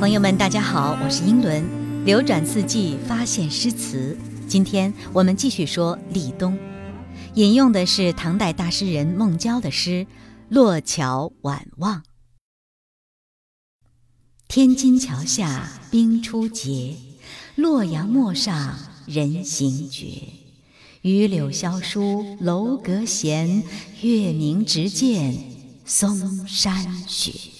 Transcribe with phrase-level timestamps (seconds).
[0.00, 4.16] 朋友们，大家好，我是英伦，流转四季，发现诗词。
[4.48, 6.58] 今天我们继续说立冬，
[7.34, 9.90] 引用的是唐代大诗人孟郊的诗
[10.48, 12.00] 《洛桥晚望》。
[14.48, 16.96] 天津桥下冰初结，
[17.54, 18.76] 洛阳陌上
[19.06, 20.06] 人行绝。
[21.02, 23.62] 榆柳萧疏楼阁闲，
[24.02, 25.34] 月明直见
[25.84, 27.53] 嵩山雪。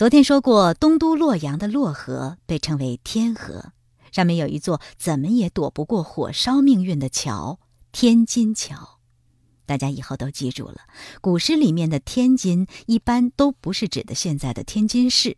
[0.00, 3.74] 昨天说过，东都洛阳的洛河被称为天河，
[4.10, 7.60] 上面有一座怎么也躲不过火烧命运的桥——
[7.92, 8.98] 天津桥。
[9.66, 10.86] 大家以后都记住了，
[11.20, 15.36] 古诗里面的“天津”一般都不是指的现在的天津市，“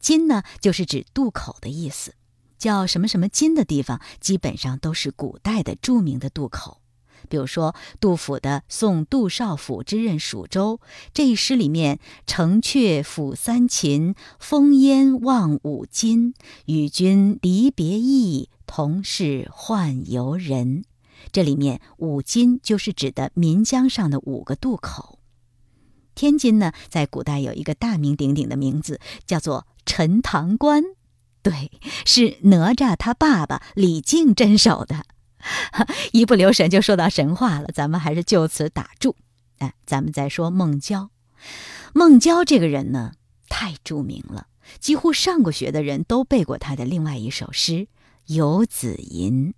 [0.00, 2.14] 津”呢就是指渡口的意思，
[2.56, 6.80] 叫什么什么津的地方，基本上都是古代的著名的渡口。
[7.28, 10.80] 比如说杜甫的《送杜少府之任蜀州》
[11.12, 16.34] 这一诗里面，“城阙辅三秦，风烟望五津。
[16.66, 20.84] 与君离别意，同是宦游人。”
[21.32, 25.18] 这里面五津就是指的岷江上的五个渡口。
[26.14, 30.84] 天津呢，在古代有一个大名鼎鼎的名字，叫做陈塘关，
[31.42, 31.72] 对，
[32.04, 35.04] 是哪吒他爸爸李靖镇守的。
[36.12, 39.16] 一不留神就说到神话了，咱们还是就此打住。
[39.58, 41.10] 哎，咱们再说孟郊。
[41.92, 43.12] 孟郊这个人呢，
[43.48, 44.48] 太著名了，
[44.80, 47.72] 几乎上过学的人都背过他的另外一首诗
[48.26, 49.50] 《游子吟》：“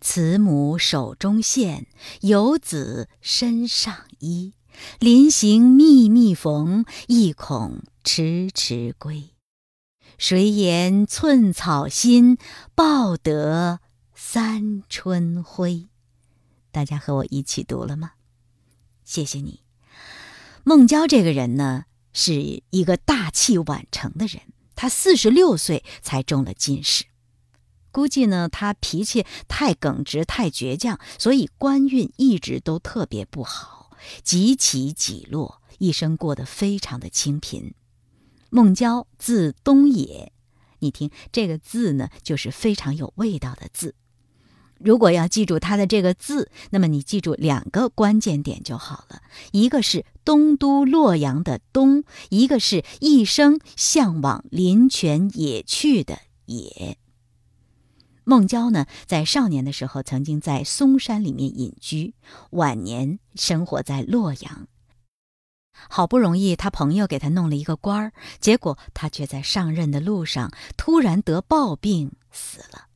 [0.00, 1.86] 慈母手中线，
[2.20, 4.54] 游子身上衣。
[4.98, 9.30] 临行密密缝，意恐迟迟归。
[10.18, 12.36] 谁言寸草心，
[12.74, 13.78] 报得。”
[14.34, 15.86] 三春晖，
[16.72, 18.14] 大家和我一起读了吗？
[19.04, 19.60] 谢谢你。
[20.64, 24.42] 孟郊这个人呢，是一个大器晚成的人。
[24.74, 27.04] 他四十六岁才中了进士，
[27.92, 37.72] 估计呢，他脾气太耿直、太倔强，所以官运一直都特别不好，几起几落，一生过得非常的清贫。
[38.50, 40.32] 孟郊字东野，
[40.80, 43.94] 你听这个字呢，就是非常有味道的字。
[44.84, 49.22] 如果要记住他的这个字，那么你记住两个关键点就好了。
[49.50, 56.98] 一个是东都洛阳的“东”，一个是一生向往林泉野趣的“野”。
[58.24, 62.14] 孟郊呢，在少年的时候曾经在嵩山里面隐居，
[62.50, 64.68] 晚年生活在洛阳。
[65.88, 72.86] 好不容易他朋友给他弄了一个官儿，结果他却在上任的路上突然得暴病死了。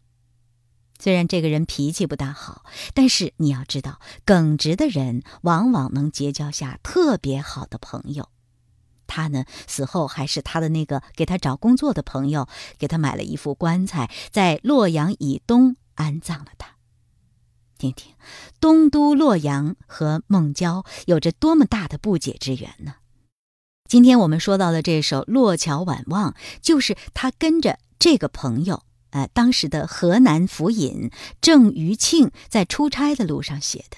[0.99, 8.29] 虽然这个人脾气不大好，但是你要知道，耿直的人往往能结交下特别好的朋友。
[9.07, 12.47] 他呢，死后还是他的那个给他找工作的朋友
[12.79, 16.77] 给他买了一副棺材，在洛阳以东安葬了他。
[17.79, 18.15] 听听，
[18.61, 22.97] 东都洛阳和孟郊有着多么大的不解之缘呢？
[23.89, 28.83] 今天我们说到的这首《洛桥晚望》，就是他跟着这个朋友。
[29.11, 31.11] 呃，当时的河南府尹
[31.41, 33.97] 郑余庆在出差的路上写的，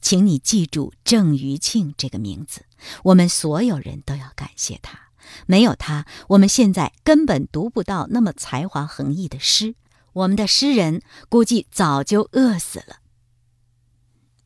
[0.00, 2.66] 请你记住郑余庆这个名字，
[3.04, 5.00] 我们所有人都要感谢他。
[5.46, 9.74] 没有他，我们现在根本读不到那么才华横溢的诗，
[10.12, 11.00] 我们的诗人
[11.30, 12.96] 估计早就饿死了。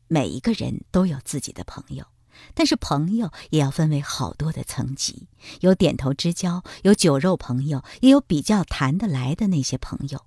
[0.07, 2.07] 每一个人都有自己的朋友。
[2.55, 5.29] 但是朋友也要分为好多的层级，
[5.61, 10.25] 有点头之交，有酒肉朋友，也有比较谈得来的那些朋友。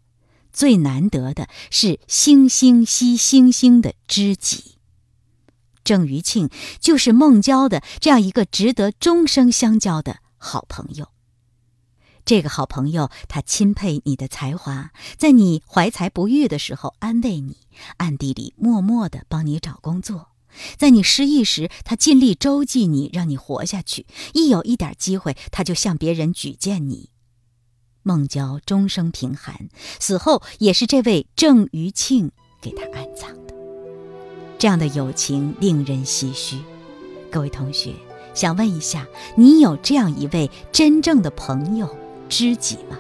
[0.52, 4.76] 最难得的是惺惺惜惺惺的知己。
[5.84, 6.50] 郑余庆
[6.80, 11.08] 就是孟郊的这样一个值得终生相交的好朋友。
[12.24, 17.58] 这个好朋友，他钦佩你的才华，在你怀才不遇的时候安慰你，
[17.98, 20.31] 暗地里默默的帮你找工作。
[20.78, 27.10] 在你失意时，他尽力周济你，让你活下去；一有一点机会，他就向别人举荐你。
[28.04, 29.70] 孟郊终生贫寒，
[30.00, 33.54] 死后也是这位郑余庆给他安葬的。
[34.58, 36.58] 这样的友情令人唏嘘。
[37.30, 37.94] 各位同学，
[38.34, 41.96] 想问一下，你有这样一位真正的朋友、
[42.28, 42.98] 知己吗？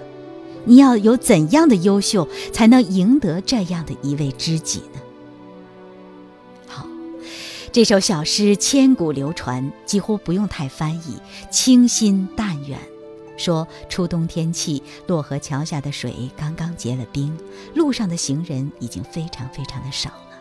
[0.63, 5.01] 你要有怎样的优秀，才能赢得这样的一位知己呢？
[7.73, 11.17] 这首小诗千古流传，几乎不用太翻译，
[11.49, 12.77] 清新淡远。
[13.37, 17.33] 说初冬天气，洛河桥下的水刚刚结了冰，
[17.73, 20.37] 路上的行人已经非常非常的少了。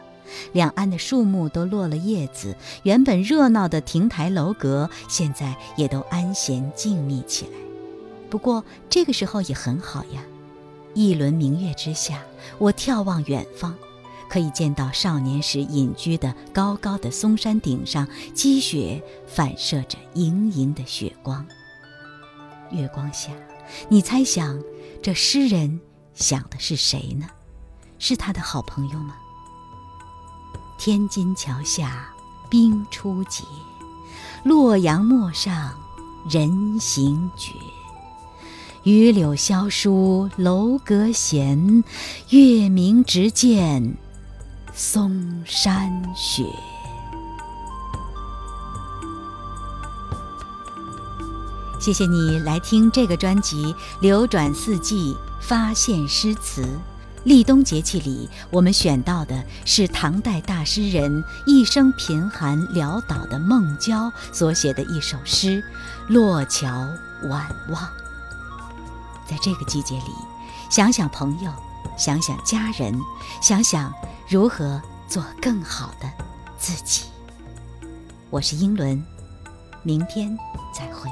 [0.50, 7.52] 两岸的树木都落了叶子，原本热闹的亭台楼阁，现在也都安闲静谧起来。
[8.28, 10.20] 不过这个时候也很好呀，
[10.94, 12.24] 一轮明月之下，
[12.58, 13.76] 我眺望远方，
[14.30, 21.44] 可以见到少年时隐居的高高的嵩山顶上，积雪反射着莹莹的雪光。
[22.70, 23.32] 月光下，
[23.88, 24.56] 你猜想，
[25.02, 25.80] 这诗人
[26.14, 27.26] 想的是谁呢？
[27.98, 29.16] 是他的好朋友吗？
[30.78, 32.08] 天津桥下
[32.48, 33.42] 冰初结，
[34.44, 35.74] 洛阳陌上
[36.30, 37.52] 人行绝。
[38.84, 41.84] 榆柳萧疏楼阁闲，
[42.30, 43.96] 月明直见
[44.75, 46.44] 嵩山雪。
[51.81, 56.64] 谢谢你来听这个专辑《流转四季》，发现诗词。
[57.25, 65.62] 立冬节气里，我们选到的是唐代大诗人一生贫寒潦倒的孟郊所写的一首诗
[66.08, 66.88] 《洛桥
[67.25, 67.82] 晚望》。
[69.26, 70.12] 在这个季节里，
[70.70, 71.52] 想想朋友，
[72.00, 72.99] 想想家人，
[73.43, 73.93] 想想
[74.26, 76.11] 如何做更好的
[76.56, 77.02] 自己。
[78.31, 79.05] 我是英伦，
[79.82, 80.35] 明天
[80.73, 81.11] 再会。